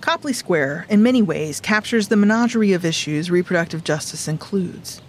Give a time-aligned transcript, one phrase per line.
[0.00, 5.02] Copley Square, in many ways, captures the menagerie of issues reproductive justice includes.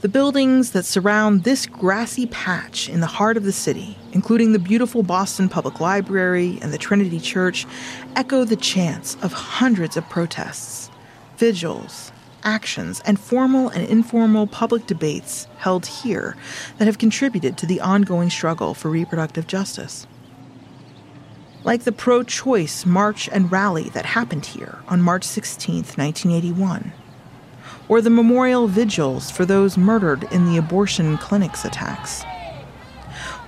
[0.00, 4.58] The buildings that surround this grassy patch in the heart of the city, including the
[4.58, 7.66] beautiful Boston Public Library and the Trinity Church,
[8.16, 10.90] echo the chants of hundreds of protests,
[11.36, 12.10] vigils,
[12.42, 16.36] actions, and formal and informal public debates held here
[16.78, 20.06] that have contributed to the ongoing struggle for reproductive justice.
[21.66, 26.92] Like the pro choice march and rally that happened here on March 16, 1981
[27.88, 32.24] or the memorial vigils for those murdered in the abortion clinics attacks.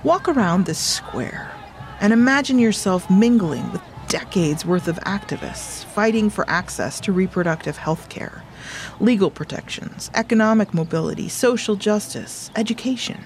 [0.03, 1.49] Walk around this square
[2.01, 8.09] and imagine yourself mingling with decades worth of activists fighting for access to reproductive health
[8.09, 8.43] care,
[8.99, 13.23] legal protections, economic mobility, social justice, education.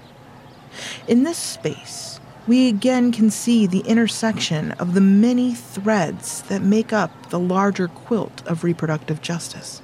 [1.07, 2.12] In this space,
[2.47, 7.87] we again can see the intersection of the many threads that make up the larger
[7.87, 9.81] quilt of reproductive justice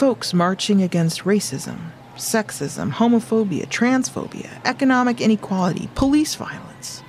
[0.00, 7.02] folks marching against racism, sexism, homophobia, transphobia, economic inequality, police violence.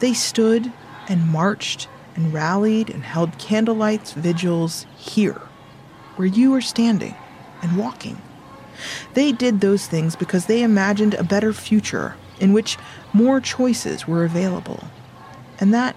[0.00, 0.72] They stood
[1.08, 5.40] and marched and rallied and held candlelight vigils here,
[6.16, 7.14] where you are standing
[7.62, 8.20] and walking.
[9.14, 12.76] They did those things because they imagined a better future in which
[13.12, 14.84] more choices were available.
[15.60, 15.96] And that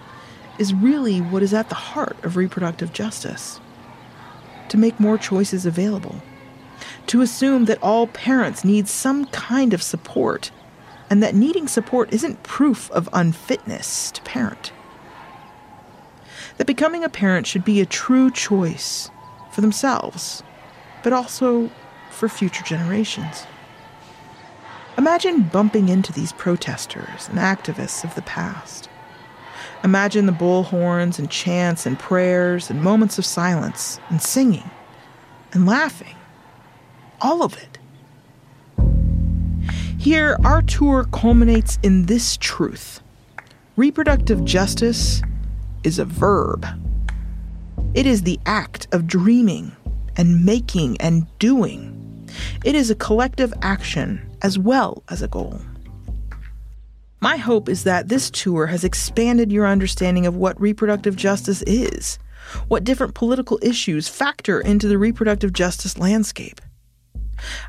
[0.59, 3.59] is really what is at the heart of reproductive justice
[4.69, 6.21] to make more choices available,
[7.07, 10.52] to assume that all parents need some kind of support,
[11.09, 14.73] and that needing support isn't proof of unfitness to parent.
[16.57, 19.09] That becoming a parent should be a true choice
[19.51, 20.44] for themselves,
[21.03, 21.72] but also
[22.09, 23.45] for future generations.
[24.98, 28.90] Imagine bumping into these protesters and activists of the past.
[29.84, 34.68] Imagine the bullhorns and chants and prayers and moments of silence and singing
[35.53, 36.16] and laughing.
[37.22, 37.78] All of it.
[40.00, 43.02] Here, our tour culminates in this truth
[43.75, 45.22] reproductive justice
[45.84, 46.66] is a verb.
[47.94, 49.75] It is the act of dreaming
[50.16, 51.94] and making and doing.
[52.66, 55.59] It is a collective action as well as a goal.
[57.20, 62.20] My hope is that this tour has expanded your understanding of what reproductive justice is,
[62.68, 66.62] what different political issues factor into the reproductive justice landscape.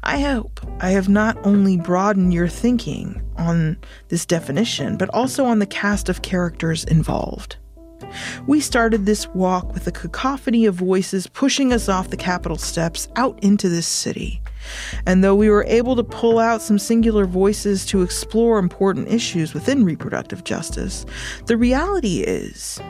[0.02, 5.58] I hope I have not only broadened your thinking on this definition, but also on
[5.58, 7.56] the cast of characters involved.
[8.46, 13.08] We started this walk with a cacophony of voices pushing us off the Capitol steps
[13.16, 14.40] out into this city.
[15.06, 19.54] And though we were able to pull out some singular voices to explore important issues
[19.54, 21.04] within reproductive justice,
[21.46, 22.80] the reality is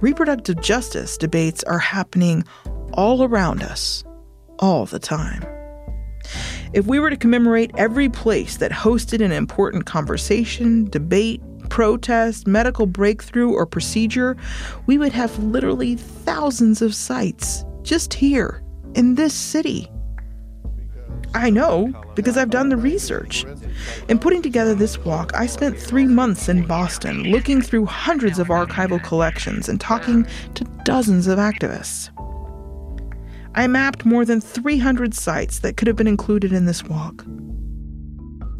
[0.00, 2.44] reproductive justice debates are happening
[2.92, 4.04] all around us,
[4.58, 5.44] all the time.
[6.72, 12.86] If we were to commemorate every place that hosted an important conversation, debate, protest, medical
[12.86, 14.36] breakthrough, or procedure,
[14.86, 18.62] we would have literally thousands of sites just here
[18.94, 19.90] in this city.
[21.36, 23.44] I know because I've done the research.
[24.08, 28.48] In putting together this walk, I spent three months in Boston looking through hundreds of
[28.48, 32.08] archival collections and talking to dozens of activists.
[33.54, 37.22] I mapped more than 300 sites that could have been included in this walk.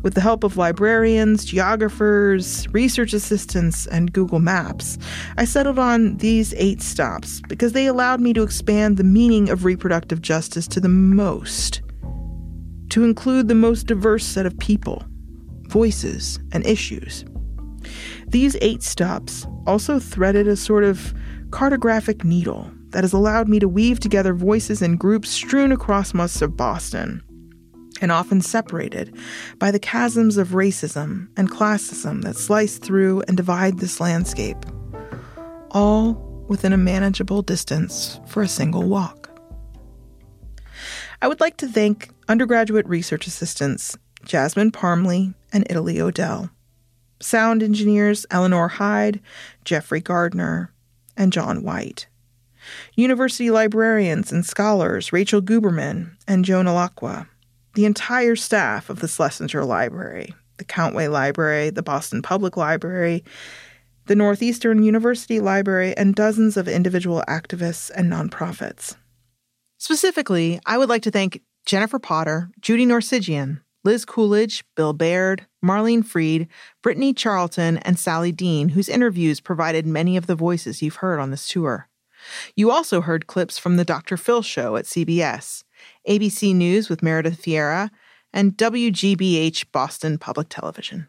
[0.03, 4.99] With the help of librarians, geographers, research assistants, and Google Maps,
[5.39, 9.65] I settled on these eight stops because they allowed me to expand the meaning of
[9.65, 11.81] reproductive justice to the most
[12.97, 15.05] to include the most diverse set of people,
[15.65, 17.27] voices, and issues.
[18.29, 21.13] These eight stops also threaded a sort of
[21.51, 26.41] cartographic needle that has allowed me to weave together voices and groups strewn across most
[26.41, 27.23] of Boston,
[28.01, 29.15] and often separated
[29.59, 34.65] by the chasms of racism and classism that slice through and divide this landscape,
[35.73, 36.15] all
[36.49, 39.29] within a manageable distance for a single walk.
[41.21, 46.51] I would like to thank undergraduate research assistants Jasmine Parmley and Italy O'Dell,
[47.21, 49.21] sound engineers Eleanor Hyde,
[49.65, 50.73] Jeffrey Gardner,
[51.17, 52.09] and John White,
[52.95, 57.29] university librarians and scholars Rachel Guberman and Joan Ilacqua,
[57.75, 63.23] the entire staff of the Schlesinger Library, the Countway Library, the Boston Public Library,
[64.07, 68.97] the Northeastern University Library, and dozens of individual activists and nonprofits.
[69.79, 76.05] Specifically, I would like to thank Jennifer Potter, Judy Norsigian, Liz Coolidge, Bill Baird, Marlene
[76.05, 76.47] Fried,
[76.81, 81.33] Brittany Charlton, and Sally Dean, whose interviews provided many of the voices you've heard on
[81.33, 81.89] this tour.
[82.55, 84.17] You also heard clips from the Dr.
[84.17, 85.65] Phil show at CBS,
[86.09, 87.91] ABC News with Meredith Vieira,
[88.33, 91.09] and WGBH Boston Public Television.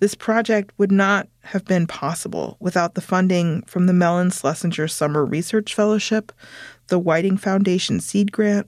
[0.00, 5.24] This project would not have been possible without the funding from the Mellon Schlesinger Summer
[5.24, 6.32] Research Fellowship,
[6.88, 8.66] the Whiting Foundation Seed Grant,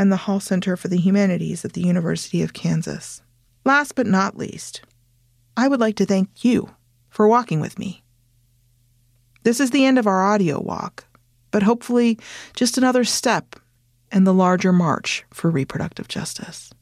[0.00, 3.20] and the Hall Center for the Humanities at the University of Kansas.
[3.66, 4.80] Last but not least,
[5.58, 6.70] I would like to thank you
[7.10, 8.02] for walking with me.
[9.42, 11.04] This is the end of our audio walk,
[11.50, 12.18] but hopefully
[12.56, 13.56] just another step
[14.10, 16.72] in the larger march for reproductive justice.